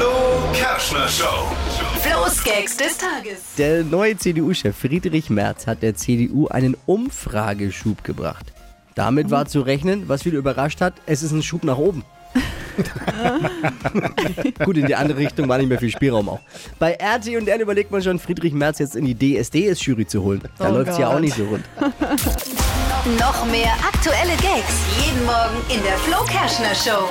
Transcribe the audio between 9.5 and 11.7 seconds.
rechnen, was viele überrascht hat, es ist ein Schub